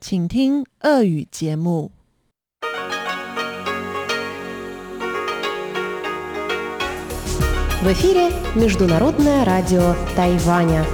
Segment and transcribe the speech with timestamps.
[0.00, 1.90] 请听俄语节目。
[7.82, 10.84] В эфире Международное радио Тайваня.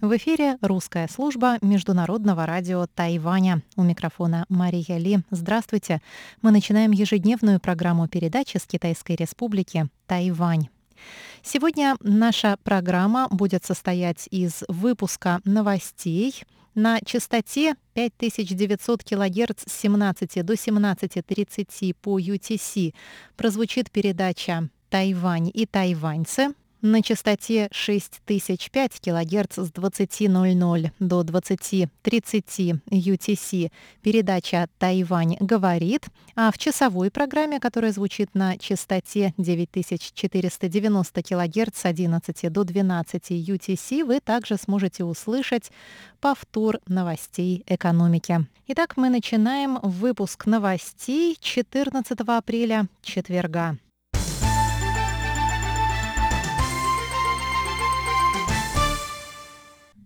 [0.00, 3.62] В эфире русская служба Международного радио Тайваня.
[3.76, 5.20] У микрофона Мария Ли.
[5.30, 6.00] Здравствуйте.
[6.42, 10.68] Мы начинаем ежедневную программу передачи с Китайской Республики Тайвань.
[11.43, 16.43] Сегодня наша программа будет состоять из выпуска новостей
[16.75, 22.93] на частоте 5900 кГц с 17 до 17.30 по UTC.
[23.35, 33.71] Прозвучит передача «Тайвань и тайваньцы», на частоте 6005 кГц с 20.00 до 20.30 UTC
[34.01, 42.51] передача «Тайвань говорит», а в часовой программе, которая звучит на частоте 9490 кГц с 11
[42.51, 45.71] до 12 UTC, вы также сможете услышать
[46.19, 48.45] повтор новостей экономики.
[48.67, 53.77] Итак, мы начинаем выпуск новостей 14 апреля, четверга.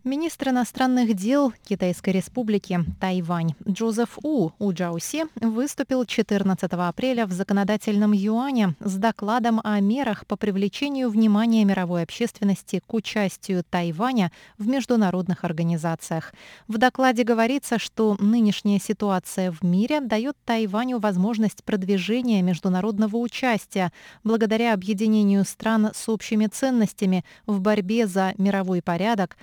[0.05, 8.11] Министр иностранных дел Китайской республики Тайвань Джозеф У У Джауси выступил 14 апреля в законодательном
[8.11, 15.43] юане с докладом о мерах по привлечению внимания мировой общественности к участию Тайваня в международных
[15.43, 16.35] организациях.
[16.67, 23.91] В докладе говорится, что нынешняя ситуация в мире дает Тайваню возможность продвижения международного участия
[24.23, 29.35] благодаря объединению стран с общими ценностями в борьбе за мировой порядок,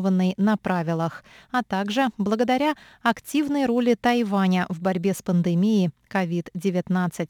[0.00, 7.28] основанный на правилах, а также благодаря активной роли Тайваня в борьбе с пандемией COVID-19.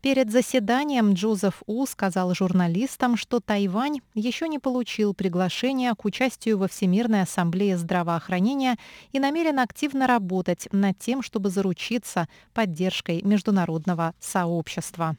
[0.00, 6.68] Перед заседанием Джозеф У сказал журналистам, что Тайвань еще не получил приглашения к участию во
[6.68, 8.76] Всемирной ассамблее здравоохранения
[9.12, 15.16] и намерен активно работать над тем, чтобы заручиться поддержкой международного сообщества.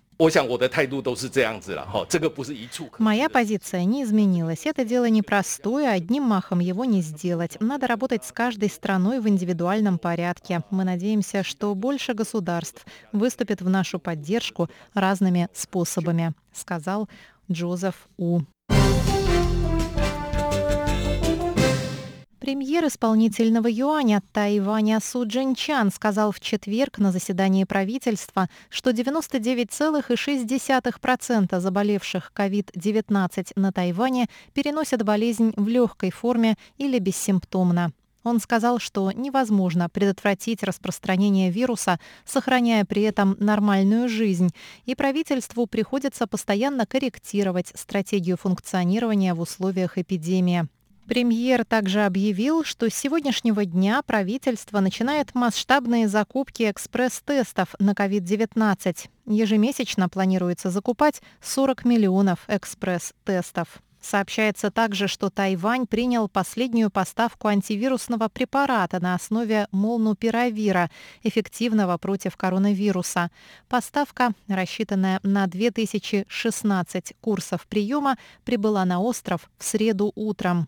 [3.00, 4.66] Моя позиция не изменилась.
[4.66, 7.58] Это дело непростое, одним махом его не сделать.
[7.60, 10.62] Надо работать с каждой страной в индивидуальном порядке.
[10.70, 17.10] Мы надеемся, что больше государств выступит в нашу поддержку разными способами, сказал
[17.52, 18.42] Джозеф У.
[22.46, 32.32] Премьер исполнительного юаня Тайваня Су Джинчан сказал в четверг на заседании правительства, что 99,6% заболевших
[32.36, 37.94] COVID-19 на Тайване переносят болезнь в легкой форме или бессимптомно.
[38.24, 44.52] Он сказал, что невозможно предотвратить распространение вируса, сохраняя при этом нормальную жизнь,
[44.86, 50.68] и правительству приходится постоянно корректировать стратегию функционирования в условиях эпидемии.
[51.08, 59.10] Премьер также объявил, что с сегодняшнего дня правительство начинает масштабные закупки экспресс-тестов на COVID-19.
[59.28, 63.84] Ежемесячно планируется закупать 40 миллионов экспресс-тестов.
[64.02, 70.90] Сообщается также, что Тайвань принял последнюю поставку антивирусного препарата на основе молнупиравира,
[71.24, 73.30] эффективного против коронавируса.
[73.68, 80.68] Поставка, рассчитанная на 2016 курсов приема, прибыла на остров в среду утром.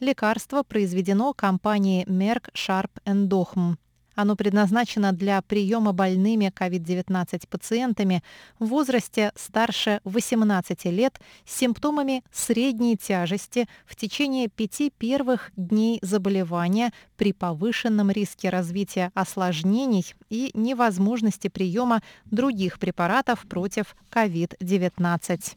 [0.00, 3.76] Лекарство произведено компанией Merck Sharp Dohme.
[4.16, 8.22] Оно предназначено для приема больными COVID-19 пациентами
[8.58, 16.92] в возрасте старше 18 лет с симптомами средней тяжести в течение пяти первых дней заболевания
[17.16, 25.56] при повышенном риске развития осложнений и невозможности приема других препаратов против COVID-19.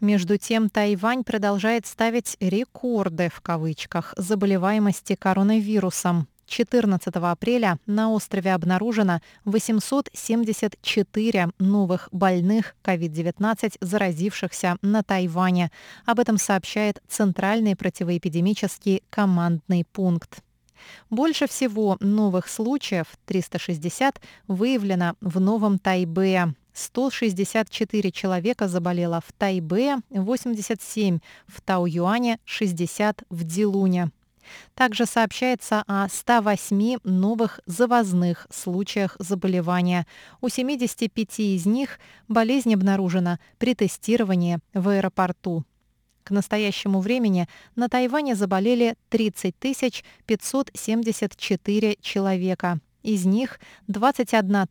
[0.00, 6.28] Между тем, Тайвань продолжает ставить «рекорды» в кавычках заболеваемости коронавирусом.
[6.46, 15.72] 14 апреля на острове обнаружено 874 новых больных COVID-19, заразившихся на Тайване.
[16.06, 20.44] Об этом сообщает Центральный противоэпидемический командный пункт.
[21.10, 26.54] Больше всего новых случаев, 360, выявлено в Новом Тайбе.
[26.78, 34.10] 164 человека заболело в Тайбе, 87 в Тау-Юане, 60 в Дилуне.
[34.74, 40.06] Также сообщается о 108 новых завозных случаях заболевания.
[40.40, 41.98] У 75 из них
[42.28, 45.64] болезнь обнаружена при тестировании в аэропорту.
[46.24, 49.54] К настоящему времени на Тайване заболели 30
[50.26, 52.80] 574 человека.
[53.08, 54.66] Из них 21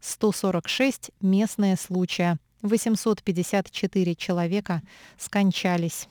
[0.00, 2.38] 146 местные случаи.
[2.62, 4.80] 854 человека
[5.18, 6.08] скончались.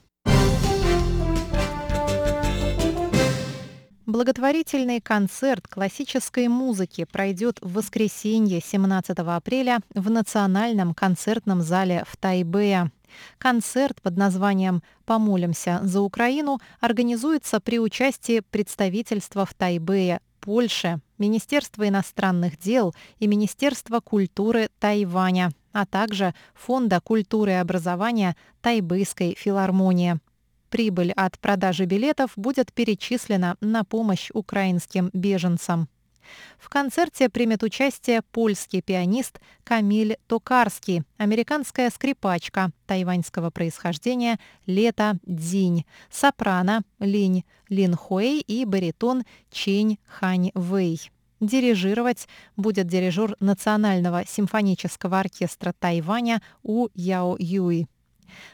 [4.05, 12.91] Благотворительный концерт классической музыки пройдет в воскресенье 17 апреля в Национальном концертном зале в Тайбэе.
[13.39, 22.59] Концерт под названием «Помолимся за Украину» организуется при участии представительства в Тайбэе, Польше, Министерства иностранных
[22.59, 30.19] дел и Министерства культуры Тайваня, а также Фонда культуры и образования Тайбэйской филармонии.
[30.69, 35.89] Прибыль от продажи билетов будет перечислена на помощь украинским беженцам.
[36.57, 46.83] В концерте примет участие польский пианист Камиль Токарский, американская скрипачка тайваньского происхождения Лета Дзинь, сопрано
[46.99, 50.99] Линь Лин Хуэй и баритон Чень Хань Вэй.
[51.41, 57.87] Дирижировать будет дирижер Национального симфонического оркестра Тайваня У Яо Юй.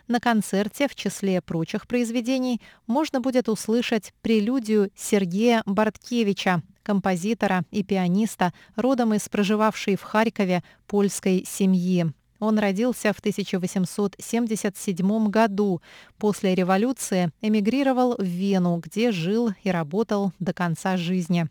[0.08, 8.54] На концерте, в числе прочих произведений, можно будет услышать прелюдию Сергея Борткевича, композитора и пианиста,
[8.76, 12.12] родом из проживавшей в Харькове польской семьи.
[12.40, 15.82] Он родился в 1877 году.
[16.18, 21.48] После революции эмигрировал в Вену, где жил и работал до конца жизни.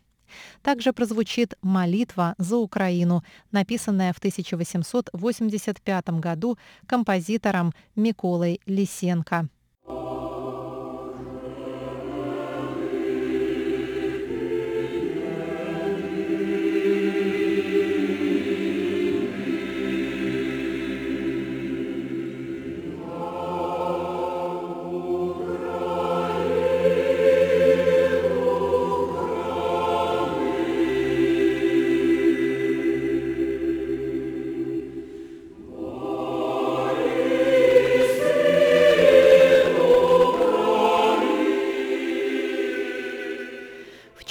[0.61, 9.49] Также прозвучит «Молитва за Украину», написанная в 1885 году композитором Миколой Лисенко.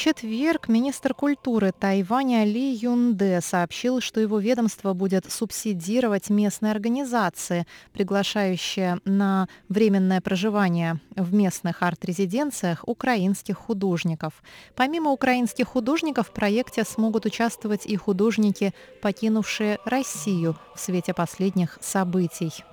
[0.01, 8.99] Четверг министр культуры Тайваня Ли Юнде сообщил, что его ведомство будет субсидировать местные организации, приглашающие
[9.05, 14.43] на временное проживание в местных арт-резиденциях украинских художников.
[14.75, 22.65] Помимо украинских художников в проекте смогут участвовать и художники, покинувшие Россию в свете последних событий.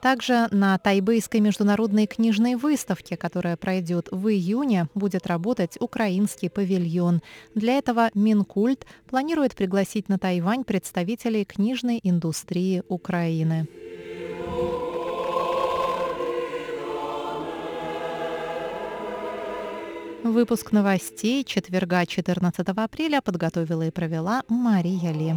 [0.00, 7.22] Также на Тайбэйской международной книжной выставке, которая пройдет в июне, будет работать украинский павильон.
[7.54, 13.66] Для этого Минкульт планирует пригласить на Тайвань представителей книжной индустрии Украины.
[20.26, 25.34] Выпуск новостей четверга 14 апреля подготовила и провела Мария Ли.